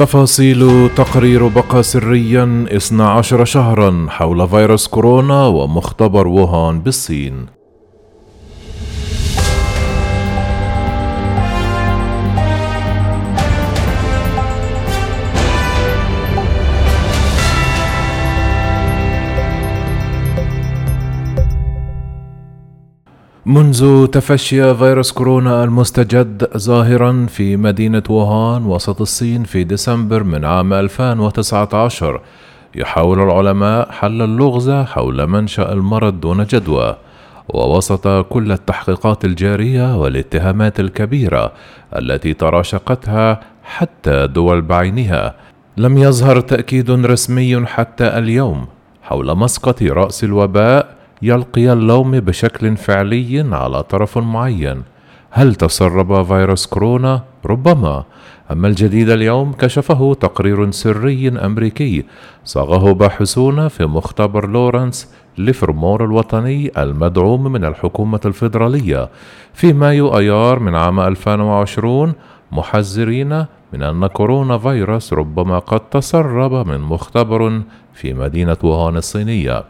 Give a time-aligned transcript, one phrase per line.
[0.00, 7.59] تفاصيل تقرير بقى سريا 12 شهرا حول فيروس كورونا ومختبر ووهان بالصين.
[23.46, 30.72] منذ تفشي فيروس كورونا المستجد ظاهرا في مدينة ووهان وسط الصين في ديسمبر من عام
[30.72, 32.20] 2019
[32.74, 36.96] يحاول العلماء حل اللغز حول منشأ المرض دون جدوى
[37.48, 41.52] ووسط كل التحقيقات الجارية والاتهامات الكبيرة
[41.96, 45.34] التي تراشقتها حتى دول بعينها.
[45.76, 48.66] لم يظهر تأكيد رسمي حتى اليوم
[49.02, 54.82] حول مسقط رأس الوباء يلقي اللوم بشكل فعلي على طرف معين.
[55.30, 58.04] هل تسرب فيروس كورونا؟ ربما.
[58.52, 62.04] أما الجديد اليوم كشفه تقرير سري أمريكي
[62.44, 69.08] صاغه باحثون في مختبر لورنس لفرمور الوطني المدعوم من الحكومة الفيدرالية
[69.54, 72.12] في مايو أيار من عام 2020
[72.52, 77.62] محذرين من أن كورونا فيروس ربما قد تسرب من مختبر
[77.94, 79.64] في مدينة ووهان الصينية.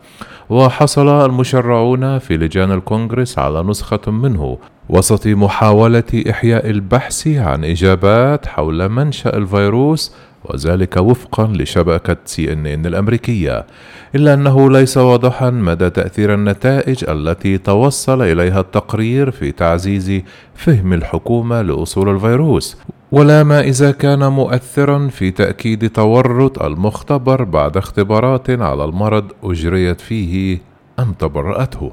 [0.50, 4.58] وحصل المشرعون في لجان الكونغرس على نسخة منه
[4.92, 10.12] وسط محاولة إحياء البحث عن إجابات حول منشأ الفيروس
[10.44, 13.66] وذلك وفقا لشبكة سي إن إن الأمريكية.
[14.14, 20.22] إلا أنه ليس واضحا مدى تأثير النتائج التي توصل إليها التقرير في تعزيز
[20.54, 22.76] فهم الحكومة لأصول الفيروس.
[23.12, 30.58] ولا ما إذا كان مؤثرا في تأكيد تورط المختبر بعد اختبارات على المرض أجريت فيه
[30.98, 31.92] أم تبرأته.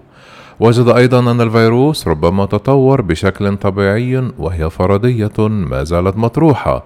[0.60, 6.84] وجد أيضا أن الفيروس ربما تطور بشكل طبيعي وهي فرضية ما زالت مطروحة.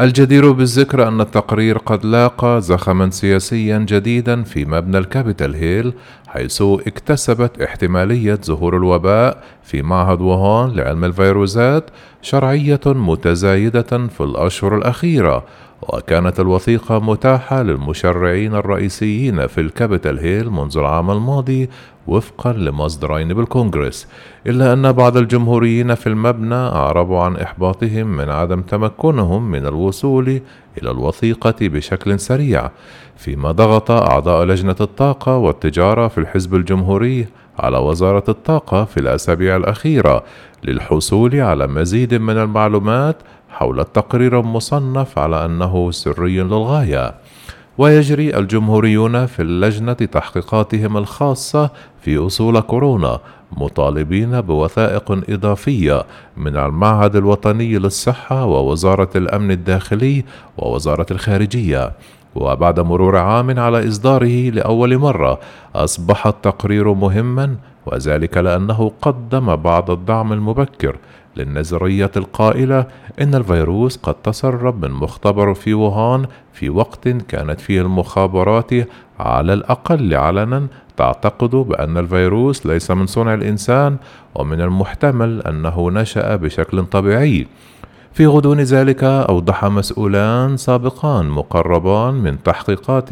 [0.00, 5.92] الجدير بالذكر أن التقرير قد لاقى زخما سياسيا جديدا في مبنى الكابيتال هيل
[6.28, 11.90] حيث اكتسبت احتمالية ظهور الوباء في معهد ووهان لعلم الفيروسات
[12.22, 15.44] شرعية متزايدة في الأشهر الأخيرة
[15.82, 21.70] وكانت الوثيقة متاحة للمشرعين الرئيسيين في الكابيتال هيل منذ العام الماضي
[22.06, 24.08] وفقا لمصدرين بالكونغرس
[24.46, 30.40] إلا أن بعض الجمهوريين في المبنى أعربوا عن إحباطهم من عدم تمكنهم من الوصول
[30.82, 32.70] إلى الوثيقة بشكل سريع
[33.16, 37.26] فيما ضغط أعضاء لجنة الطاقة والتجارة في الحزب الجمهوري
[37.60, 40.24] على وزارة الطاقة في الأسابيع الأخيرة
[40.64, 43.16] للحصول على مزيد من المعلومات
[43.50, 47.14] حول التقرير المصنف على أنه سري للغاية.
[47.78, 53.20] ويجري الجمهوريون في اللجنة تحقيقاتهم الخاصة في أصول كورونا
[53.52, 56.04] مطالبين بوثائق إضافية
[56.36, 60.24] من المعهد الوطني للصحة ووزارة الأمن الداخلي
[60.58, 61.92] ووزارة الخارجية.
[62.34, 65.40] وبعد مرور عام على إصداره لأول مرة
[65.74, 70.96] أصبح التقرير مهما وذلك لأنه قدم بعض الدعم المبكر
[71.36, 72.86] للنظرية القائلة
[73.20, 78.70] إن الفيروس قد تسرب من مختبر في ووهان في وقت كانت فيه المخابرات
[79.20, 80.66] على الأقل علنا
[80.96, 83.96] تعتقد بأن الفيروس ليس من صنع الإنسان
[84.34, 87.46] ومن المحتمل أنه نشأ بشكل طبيعي.
[88.12, 93.10] في غضون ذلك أوضح مسؤولان سابقان مقربان من تحقيقات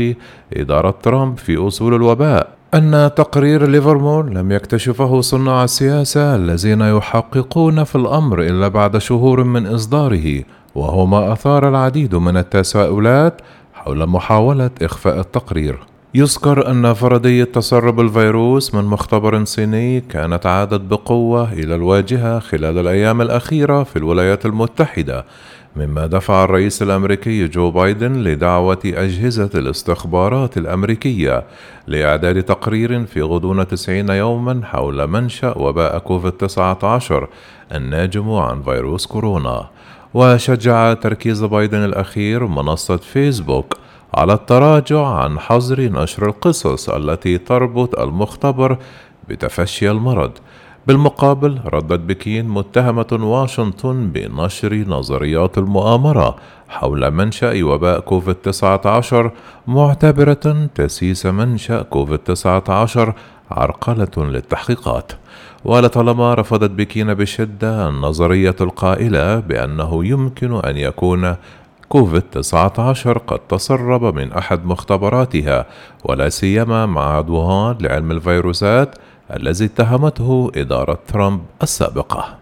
[0.53, 2.49] إدارة ترامب في أصول الوباء.
[2.75, 9.67] أن تقرير ليفرمور لم يكتشفه صناع السياسة الذين يحققون في الأمر إلا بعد شهور من
[9.67, 10.43] إصداره
[10.75, 13.41] وهو ما أثار العديد من التساؤلات
[13.75, 15.79] حول محاولة إخفاء التقرير.
[16.15, 23.21] يذكر أن فرضية تسرب الفيروس من مختبر صيني كانت عادت بقوة إلى الواجهة خلال الأيام
[23.21, 25.25] الأخيرة في الولايات المتحدة
[25.77, 31.45] مما دفع الرئيس الأمريكي جو بايدن لدعوة أجهزة الاستخبارات الأمريكية
[31.87, 37.29] لإعداد تقرير في غضون 90 يوما حول منشأ وباء كوفيد 19
[37.75, 39.69] الناجم عن فيروس كورونا.
[40.15, 48.79] وشجع تركيز بايدن الأخير منصة فيسبوك على التراجع عن حظر نشر القصص التي تربط المختبر
[49.29, 50.33] بتفشي المرض.
[50.87, 56.37] بالمقابل ردت بكين متهمة واشنطن بنشر نظريات المؤامرة
[56.69, 59.31] حول منشأ وباء كوفيد 19
[59.67, 63.15] معتبرة تسييس منشأ كوفيد 19
[63.51, 65.13] عرقلة للتحقيقات.
[65.65, 71.37] ولطالما رفضت بكين بشدة النظرية القائلة بأنه يمكن أن يكون
[71.89, 75.67] كوفيد 19 قد تسرب من أحد مختبراتها
[76.05, 78.95] ولا سيما معهد ووهان لعلم الفيروسات
[79.37, 82.39] الذي اتهمته إدارة ترامب السابقة.